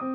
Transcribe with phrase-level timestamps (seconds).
[0.00, 0.06] 听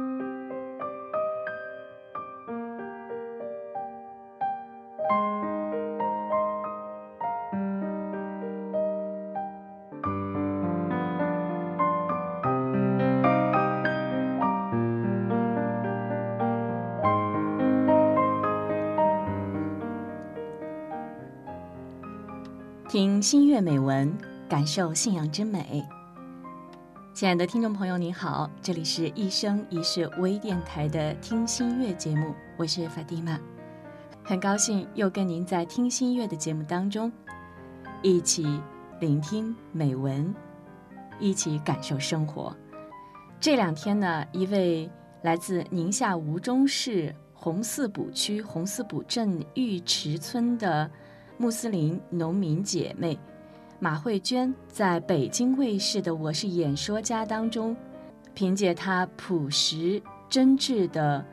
[23.21, 24.17] 新月美文，
[24.47, 25.85] 感受信仰之美。
[27.15, 33.39] 亲爱的听众朋友，您好，这里是一生一世微电台的听心悦节目，我是法蒂玛，
[34.21, 37.09] 很高兴又跟您在听心悦的节目当中
[38.01, 38.59] 一起
[38.99, 40.35] 聆听美文，
[41.17, 42.53] 一起感受生活。
[43.39, 50.91] 这两天呢，一位来自宁夏吴忠市红四堡区红四堡镇玉池村的。
[51.37, 53.19] 穆斯林农民姐妹
[53.85, 57.77] 马慧娟在北京卫视的《我是演说家》当中，
[58.33, 61.23] 凭借她朴实真挚的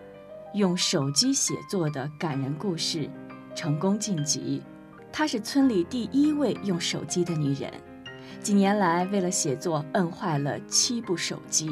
[0.52, 3.08] 用手机写作的感人故事，
[3.54, 4.62] 成功晋级。
[5.10, 7.72] 她是村里第一位用手机的女人，
[8.42, 11.70] 几年来为了写作摁坏了七部手机。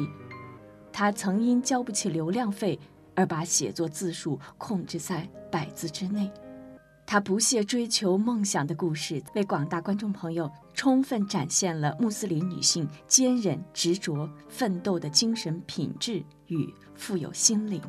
[0.91, 2.79] 她曾因交不起流量费
[3.13, 6.31] 而把写作字数控制在百字之内。
[7.03, 17.81] 他不懈追求梦想的故事，为广大观众朋友充分展现了穆斯林女性坚韧执着、奋斗的精神品质与富有心灵。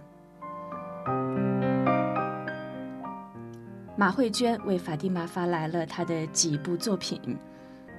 [3.97, 7.21] 马慧娟为法蒂玛发来了她的几部作品，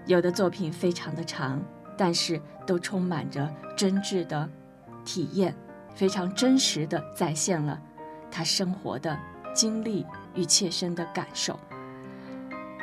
[0.06, 1.64] 有的作品非常的长，
[1.98, 4.50] 但是都充满着真挚的
[5.06, 5.56] 体验，
[5.94, 7.80] 非常真实的再现了
[8.32, 9.18] 她生活的
[9.54, 10.06] 经历。
[10.36, 11.60] 与切身的感受。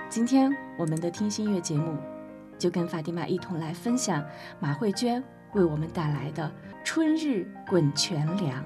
[0.09, 1.95] 今天我们的听心乐节目，
[2.59, 4.25] 就跟法蒂玛一同来分享
[4.59, 6.45] 马慧娟为我们带来的
[6.83, 8.65] 《春日滚泉凉》。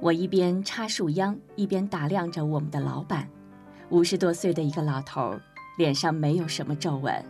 [0.00, 3.28] 我一边插树秧，一边打量着我们的老板，
[3.90, 5.38] 五十多岁的一个老头，
[5.78, 7.24] 脸上没有什么皱纹，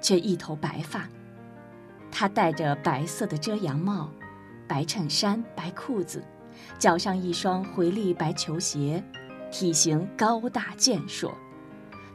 [0.00, 1.08] 却一头白发。
[2.10, 4.10] 他戴着白色的遮阳帽，
[4.66, 6.24] 白衬衫、白裤子，
[6.78, 9.02] 脚上一双回力白球鞋，
[9.50, 11.36] 体型高大健硕。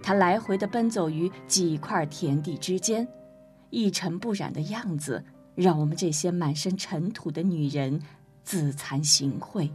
[0.02, 3.08] 他来回地奔走于几块田地之间，
[3.70, 8.02] 一尘不染的样子，让我们这些满身尘土的女人。
[8.44, 9.70] 自惭形秽。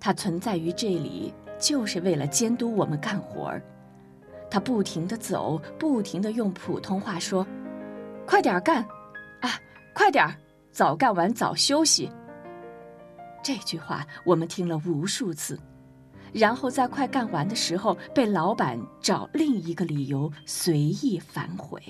[0.00, 3.62] 他存在于这里，就是为了监督我们干活儿。
[4.50, 7.46] 他不停的走，不停的用普通话说
[8.26, 8.82] ：“快点干，
[9.40, 9.60] 啊，
[9.94, 10.34] 快点儿，
[10.72, 12.10] 早干完早休息。”
[13.44, 15.58] 这句话我们听了无数次，
[16.32, 21.80] 然后在快干完的时候，被老板找另一个理由随意反悔。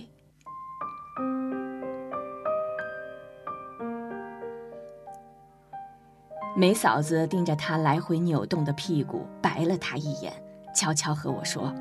[6.60, 10.30] 梅嫂子盯着他来回扭动的屁股，白了他一眼，
[10.74, 11.72] 悄悄和我说：“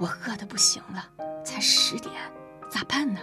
[0.00, 1.04] 我饿得不行了，
[1.44, 2.12] 才十点，
[2.68, 3.20] 咋办呢？”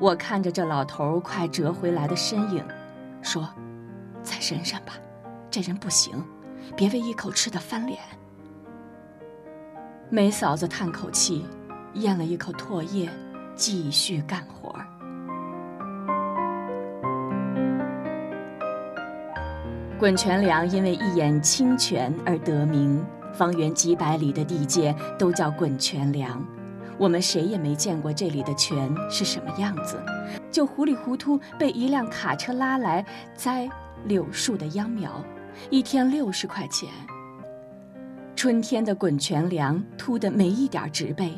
[0.00, 2.66] 我看着这老头快折回来的身影，
[3.22, 3.48] 说
[4.24, 4.94] ：“再忍忍吧，
[5.52, 6.20] 这人不行，
[6.76, 8.00] 别为一口吃的翻脸。”
[10.10, 11.46] 梅嫂子叹口气，
[11.94, 13.08] 咽了一口唾液，
[13.54, 14.74] 继续干活。
[19.98, 23.02] 滚泉梁因为一眼清泉而得名，
[23.32, 26.46] 方圆几百里的地界都叫滚泉梁。
[26.98, 29.98] 我们谁也没见过这里的泉是什么样子，
[30.50, 33.02] 就糊里糊涂被一辆卡车拉来
[33.34, 33.66] 栽
[34.04, 35.10] 柳树的秧苗，
[35.70, 36.90] 一天六十块钱。
[38.34, 41.32] 春天的滚泉梁秃得没一点植被，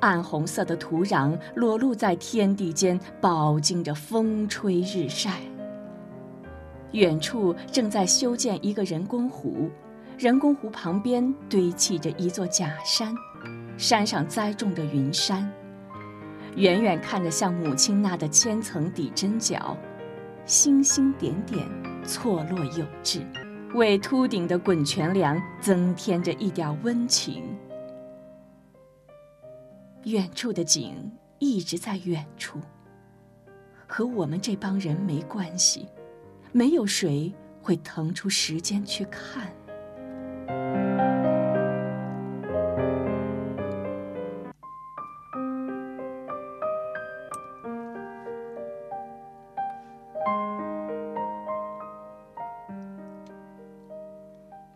[0.00, 5.42] 暗红色的土壤裸露在天地间，饱经着风吹日晒。
[6.92, 9.70] 远处正在修建一个人工湖，
[10.18, 13.14] 人工湖旁边堆砌着一座假山，
[13.78, 15.50] 山上栽种着云杉，
[16.56, 19.76] 远远看着像母亲那的千层底针脚，
[20.44, 21.66] 星星点点
[22.04, 23.26] 错落有致，
[23.74, 27.42] 为秃顶的滚泉梁增添着一点温情。
[30.04, 32.58] 远处的景一直在远处，
[33.86, 35.86] 和我们这帮人没关系。
[36.52, 37.32] 没有谁
[37.62, 39.50] 会腾出时间去看。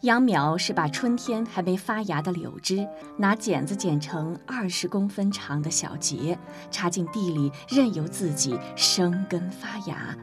[0.02, 2.86] 秧苗是把春天还没发芽的柳枝
[3.16, 6.38] 拿剪子剪成二十公分长的小节，
[6.70, 10.16] 插进地里，任由自己生根发芽。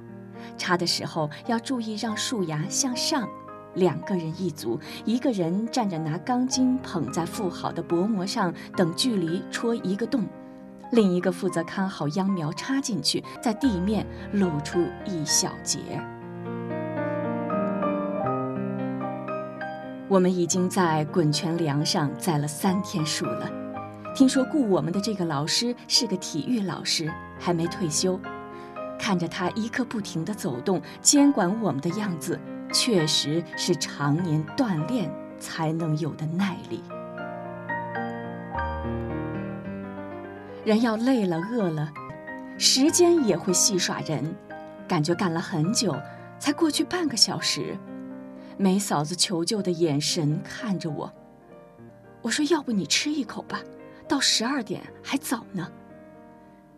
[0.57, 3.27] 插的时候要注意让树芽向上。
[3.75, 10.21] 两个人一组，一个人站着拿钢筋捧在覆好的薄膜上，等距离戳一个洞；
[10.91, 15.79] 另一个负责看好秧苗插进去，在地面露出一小节。
[20.07, 23.49] 我们已经在滚泉梁上栽了三天树了。
[24.13, 28.19] 听说雇我们的这个老师是个体育老师，还没退休。
[29.03, 32.39] 看着他一刻不停的走动，监管我们的样子，
[32.71, 36.81] 确实是常年锻炼才能有的耐力。
[40.63, 41.91] 人要累了、饿了，
[42.57, 44.33] 时间也会戏耍人。
[44.87, 45.93] 感觉干了很久，
[46.39, 47.77] 才过去半个小时。
[48.55, 51.11] 梅嫂子求救的眼神看着我，
[52.21, 53.59] 我说：“要不你吃一口吧，
[54.07, 55.69] 到十二点还早呢。”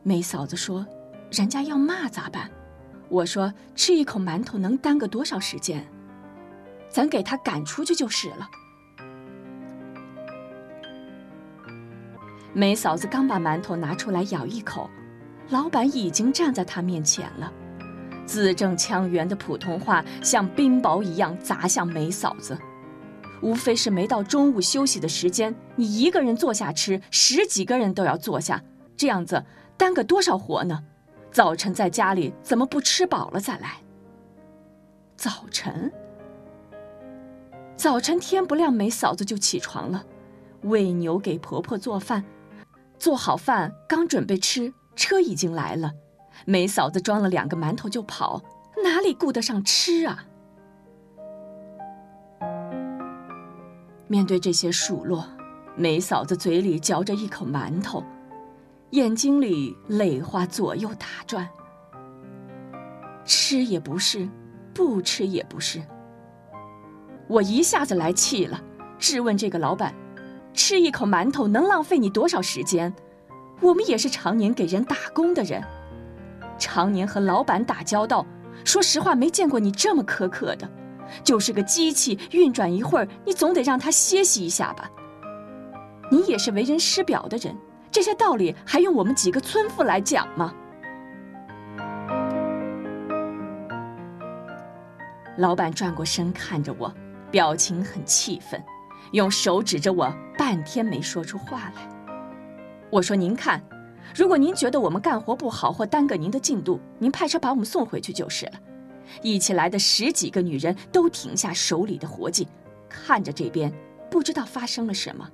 [0.01, 0.88] 梅嫂子说
[1.36, 2.50] ：“人家要骂咋办？”
[3.10, 5.86] 我说：“吃一口馒头能耽搁多少时间？
[6.90, 8.50] 咱给他赶出去就是了。”
[12.54, 14.90] 梅嫂子刚把馒头拿出来咬一口，
[15.50, 17.52] 老板已经站在他面前了。
[18.26, 22.58] 字正腔圆的普通话像冰雹一样砸向梅嫂子，
[23.42, 28.64] 无非是没到中午休息的时间，你一个人坐下吃，十几个人都要坐下，
[28.98, 29.46] 这样子
[29.78, 30.80] 耽搁多少活呢？
[31.36, 33.82] 早晨在家里怎么不吃饱了再来？
[35.18, 35.92] 早晨，
[37.76, 40.02] 早晨天不亮，梅嫂子就起床了，
[40.62, 42.24] 喂牛给婆婆做饭，
[42.98, 45.92] 做好饭刚准备吃，车已经来了。
[46.46, 48.42] 梅嫂子装了两个馒头就跑，
[48.82, 50.26] 哪里顾得上吃啊？
[54.08, 55.28] 面对这些数落，
[55.76, 58.02] 梅嫂子嘴里嚼着一口馒头，
[58.96, 61.46] 眼睛里泪花左右打转。
[63.26, 64.30] 吃也不是，
[64.74, 65.82] 不吃也不是。
[67.28, 68.62] 我一下子来气了，
[68.98, 69.94] 质问这个老板：
[70.54, 72.94] 吃一口馒头能浪费你多少时间？
[73.60, 75.62] 我们也是常年给人打工的人。
[76.58, 78.26] 常年和老板打交道，
[78.64, 80.70] 说实话没见过你这么苛刻的，
[81.22, 84.90] 就是个机器运转一会儿，你总得让他歇息一下吧。
[86.10, 87.54] 你也是为人师表的人，
[87.96, 90.54] 这些道理还用我们几个村妇来讲吗？
[95.38, 96.94] 老板转过身看着我，
[97.32, 98.62] 表情很气愤，
[99.14, 101.88] 用手指着我，半天没说出话来。
[102.90, 103.64] 我说：“您看。”
[104.14, 108.52] 如果您觉得我们干活不好或耽搁您的进度，您派车把我们送回去就是了。
[109.22, 112.46] 一起来的十几个女人都停下手里的活计，
[112.90, 113.72] 看着这边，
[114.12, 115.26] 不知道发生了什么。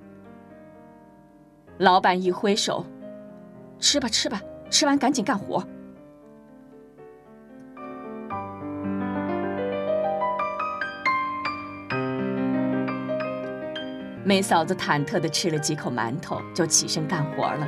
[1.82, 2.86] 老板一挥手
[3.80, 4.40] ：“吃吧，吃吧，
[4.70, 5.66] 吃完赶紧干活。”
[14.24, 17.66] 梅嫂子忐忑地吃了几口馒头，就起身干活了。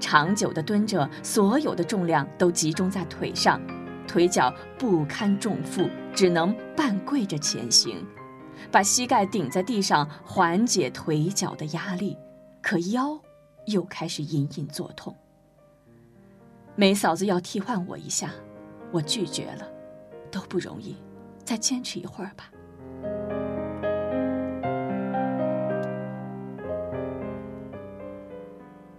[0.00, 3.60] 长久的蹲着，所有的重量都集中在腿上，
[4.06, 8.02] 腿脚不堪重负，只能半跪着前行，
[8.72, 12.16] 把膝盖顶在地上缓解腿脚的压力，
[12.62, 13.20] 可腰
[13.68, 15.14] 又开始隐隐作痛。
[16.74, 18.30] 梅嫂子要替换我一下，
[18.92, 19.68] 我拒绝了，
[20.30, 20.96] 都不容易，
[21.44, 22.50] 再坚持一会儿吧。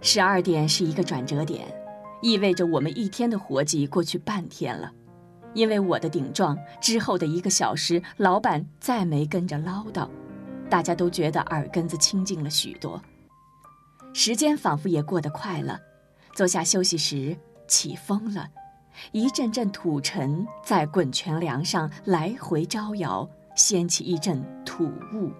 [0.02, 1.66] 十二点是一个转折点，
[2.22, 4.92] 意味着我们一天的活计过去半天了。
[5.52, 10.08] 因为我的顶撞，之后的一个小时，老板再没跟着唠叨，
[10.68, 13.02] 大家都觉得耳根子清净了许多。
[14.12, 15.80] 时间仿佛也过得快了。
[16.34, 17.36] 坐下休息时，
[17.66, 18.48] 起风了，
[19.12, 25.30] 一阵阵土尘在滚泉梁上来回招摇，掀起一阵土雾。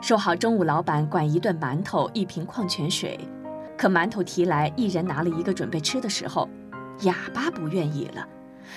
[0.00, 3.18] 说好中午老板管一顿馒头一瓶矿泉水，
[3.76, 6.48] 可馒头提来一人拿了一个准备吃的时候，
[7.02, 8.28] 哑巴不愿意了，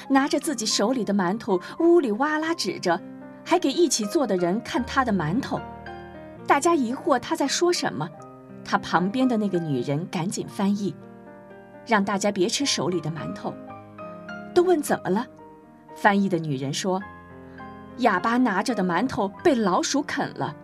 [0.10, 3.00] 拿着自己手里的馒头呜里哇啦指着，
[3.46, 5.60] 还给一起坐的人看他的馒头。
[6.48, 8.10] 大家疑惑他在说什么，
[8.65, 10.96] 他旁边的那个女人赶紧翻译，
[11.86, 13.53] 让大家别吃手里的馒头。
[14.53, 15.25] 都问怎么了，
[15.96, 17.01] 翻译的女人说，
[17.98, 20.55] 哑巴拿着的馒头被老鼠啃了。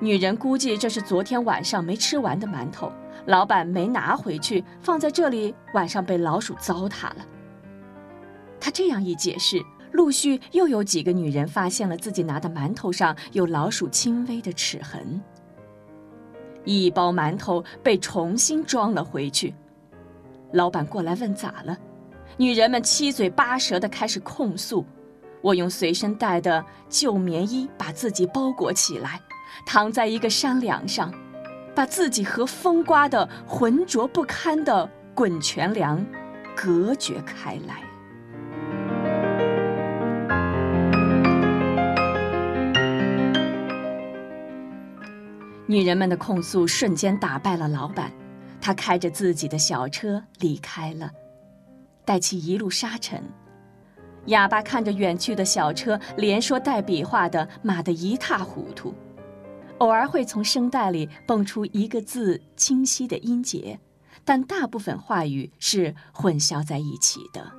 [0.00, 2.92] 女人估计这是昨天晚上没吃完的馒头，
[3.26, 7.16] 老板没拿回去，放在这里，晚上被老鼠糟蹋了。
[8.64, 15.20] 他这样一解释，陆续又有几个女人发现了自己拿的馒头上有老鼠轻微的齿痕。
[16.64, 19.54] 一包馒头被重新装了回去，
[20.54, 21.76] 老板过来问咋了，
[22.38, 24.82] 女人们七嘴八舌的开始控诉。
[25.42, 29.20] 我用随身带的旧棉衣把自己包裹起来，
[29.66, 31.12] 躺在一个山梁上，
[31.74, 36.02] 把自己和风刮的浑浊不堪的滚泉梁
[36.56, 37.83] 隔绝开来。
[45.74, 48.12] 女人们的控诉瞬间打败了老板，
[48.60, 51.10] 他开着自己的小车离开了，
[52.04, 53.20] 带起一路沙尘。
[54.26, 58.94] 哑巴看着远去的小车，连说带比划的骂得一塌糊涂，
[59.78, 63.80] 偶尔会从声带里蹦出一个字清晰的音节，
[64.24, 67.50] 但大部分话语是混淆在一起的，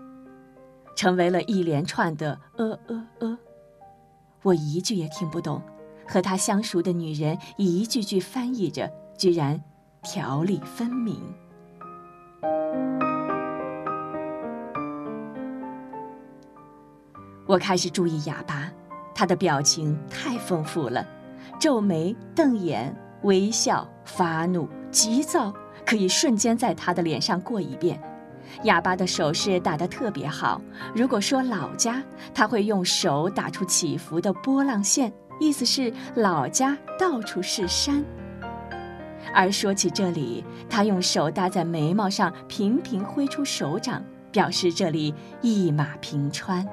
[0.95, 3.37] 成为了一连串的呃呃呃，
[4.41, 5.61] 我一句也听不懂。
[6.07, 9.61] 和他相熟的女人一句句翻译着，居然
[10.01, 11.21] 条理分明。
[17.47, 18.71] 我开始注意哑巴，
[19.13, 21.05] 他的表情太丰富了，
[21.59, 25.53] 皱眉、瞪眼、微笑、发怒、急躁，
[25.85, 28.01] 可以瞬间在他的脸上过一遍。
[28.63, 30.61] 哑巴的手势打得特别好，
[30.95, 32.01] 如果说老家，
[32.33, 35.11] 他会用手打出起伏的波浪线。
[35.39, 38.03] 意思是老家到处是山，
[39.33, 46.65] 而说起这里，他用手搭在眉毛上，频频挥出手掌，表示这里一马平川。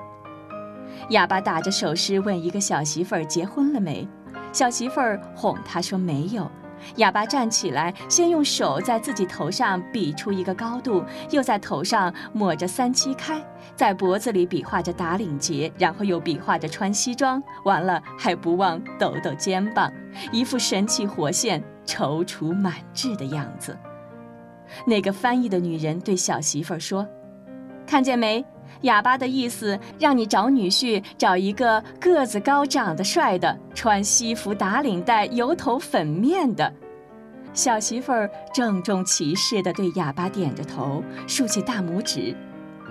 [1.11, 4.07] 哑巴打着手势问一个小媳妇儿结婚了没，
[4.53, 6.51] 小媳妇儿哄他说没有。
[6.97, 13.43] 哑巴站起来，先用手在自己头上比出一个高度，又在头上抹着三七开，
[13.75, 19.93] 在脖子里比划着打领结，然后又比划着穿西装，完了还不忘抖抖肩膀，
[20.33, 23.77] 一副神气活现、踌躇满志的样子。
[24.87, 27.07] 那个翻译的女人对小媳妇儿说
[27.87, 28.45] ：“看见没？
[28.83, 36.73] 哑巴的意思，让你找女婿，找一个个子高、长得帅的，穿西服、打领带、油头粉面的。”
[37.55, 42.35] 小媳妇儿郑重其事地对哑巴点着头，竖起大拇指。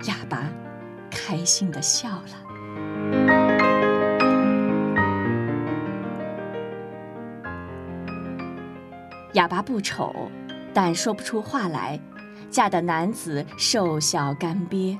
[0.06, 0.48] 哑巴
[1.10, 2.22] 开心地笑了。
[9.32, 10.14] 哑巴不丑，
[10.72, 11.98] 但说不出话来。
[12.50, 14.98] 嫁的男子瘦小干瘪。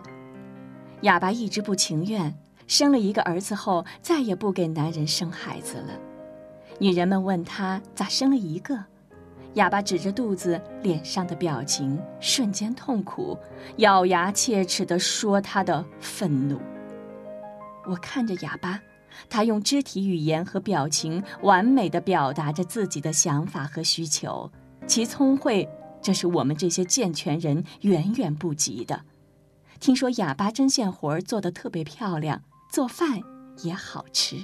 [1.03, 2.33] 哑巴一直不情愿，
[2.69, 5.99] 生了一个儿子后，再也不给男人生孩子了。
[6.79, 8.85] 女人们问他咋生了一个，
[9.55, 13.37] 哑巴指着肚子，脸上的表情瞬间痛苦，
[13.79, 16.61] 咬牙切齿地说他的愤怒。
[17.85, 18.81] 我看着哑巴，
[19.29, 24.49] 他用肢体语言和表情完美地表达着自己的想法和需求，
[24.87, 25.69] 其聪慧，
[26.01, 29.03] 这是我们这些健全人远远不及的。
[29.83, 33.19] 听说哑巴针线活儿做的特别漂亮，做饭
[33.65, 34.37] 也好吃。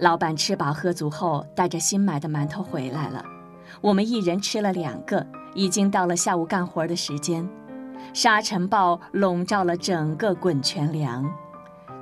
[0.00, 3.24] 老板吃饱喝足后，带着新买的馒头回来了。
[3.80, 7.48] 我们一人吃了两个，已经到了下午干活的时间。
[8.12, 11.24] 沙尘暴笼罩了整个滚泉梁。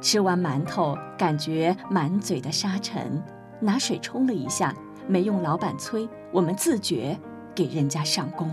[0.00, 3.22] 吃完馒头，感觉满嘴的沙尘，
[3.60, 4.74] 拿水冲了一下。
[5.06, 7.18] 没用老板催，我们自觉
[7.54, 8.50] 给人家上工。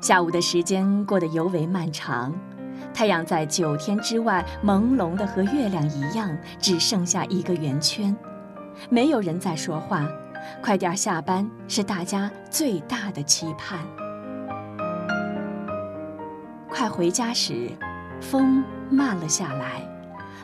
[0.00, 2.32] 下午的时间过得尤为漫长，
[2.94, 8.16] 太阳在九天之外朦胧的和月亮一样，只剩下一个圆圈。
[8.88, 10.06] 没有人在说话，
[10.62, 13.80] 快点下班是大家最大的期盼。
[16.68, 17.70] 快回家时，
[18.20, 19.95] 风慢了下来。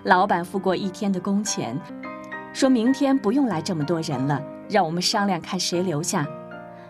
[0.04, 1.78] 老板付过一天的工钱，
[2.52, 6.26] 说明天不用来这么多人了，让我们商量看谁留下。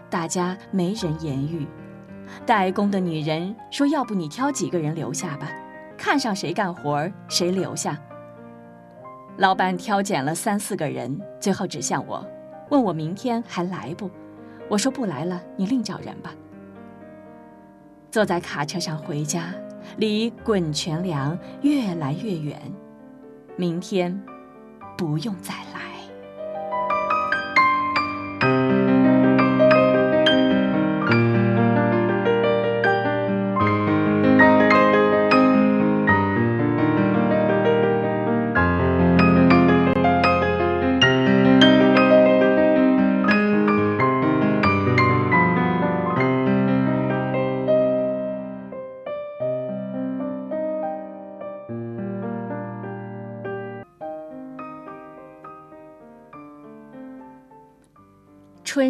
[0.08, 1.66] 大家没人言语。
[2.46, 5.52] 代工的女人说：“要不你挑几个人留下吧，
[5.98, 7.98] 看上谁干活谁留下。”
[9.36, 12.26] 老板挑拣了三四个人，最后指向我，
[12.70, 14.10] 问我明天还来不？
[14.70, 16.32] 我说不来了，你另找人吧。
[18.10, 19.52] 坐在卡车上回家，
[19.98, 22.58] 离滚泉梁越来越远。
[23.56, 24.18] 明天
[24.96, 25.71] 不用再来。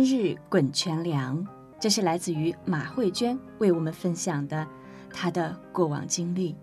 [0.02, 1.46] 日滚泉凉，
[1.80, 4.66] 这是来自于马慧娟为我们分享的
[5.12, 6.56] 她的过往经历。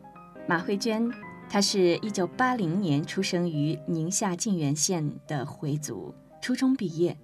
[0.47, 1.09] 马慧娟，
[1.49, 7.17] 她是一九八零年出生于宁夏泾源县的回族，初中毕业。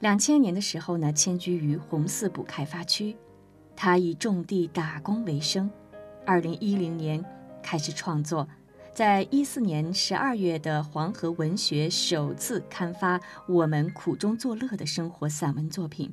[0.00, 3.16] 两千年的时候呢，迁居于红四堡开发区，
[3.74, 5.70] 她以种地打工为生。
[6.24, 7.24] 二零一零年
[7.62, 8.46] 开始创作。
[8.92, 16.12] 在一四年十二月的黄河文学首次刊发《我们苦中作乐的生活》散文作品，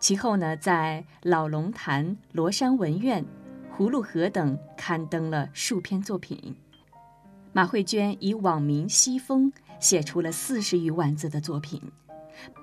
[0.00, 3.24] 其后呢，在老龙潭、罗山文苑、
[3.76, 6.54] 葫芦河等刊登了数篇作品。
[7.52, 11.80] 马慧娟以网名“西风”写出了四十余万字的作品。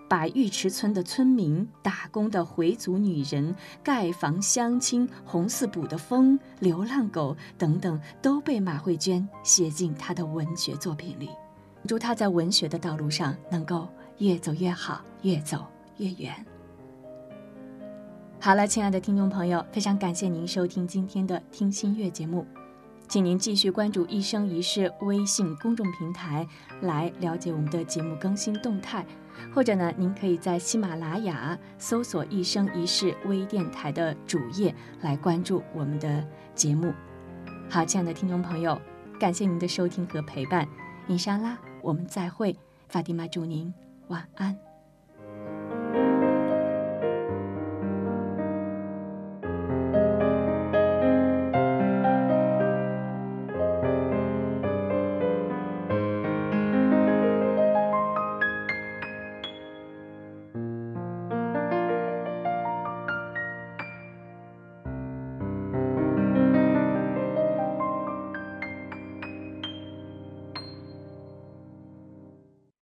[0.10, 11.30] 把玉池村的村民、打工的回族女人、盖房乡亲、红四堡的风、流浪狗等等，都被马慧娟写进她的文学作品里。
[11.88, 13.88] 祝她在文学的道路上能够
[14.18, 15.64] 越走越好，越走
[15.98, 16.34] 越远。
[18.40, 22.46] 好了，亲爱的听众朋友，非常感谢您收听今天的听心月节目。
[23.08, 26.48] 请您继续关注“一生一世”微信公众平台，
[26.82, 29.06] 来了解我们的节目更新动态。
[29.54, 36.94] 或者呢，您可以在喜马拉雅搜索“一生一世”微电台的主页来关注我们的节目。
[37.70, 38.80] 好，亲爱的听众朋友，
[39.20, 40.68] 感谢您的收听和陪伴，
[41.08, 42.56] 伊莎拉，我们再会。
[42.88, 43.74] 法蒂玛，祝您
[44.08, 44.69] 晚安。